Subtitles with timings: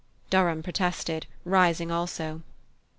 [0.31, 2.41] Durham protested, rising also.